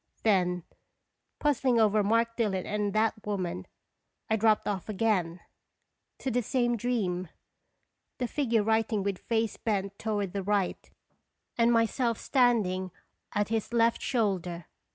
[0.23, 0.63] Then,
[1.37, 3.67] puzzling over Mark Dillon and that woman,
[4.31, 5.41] I dropped off again
[6.17, 7.29] to the same dream
[8.17, 10.89] the figure writing with face bent toward the right,
[11.55, 12.89] and myself standing
[13.33, 14.65] at his left shoulder.